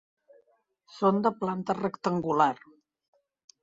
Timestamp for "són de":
0.95-1.33